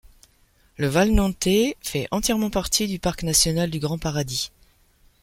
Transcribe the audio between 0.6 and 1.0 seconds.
Le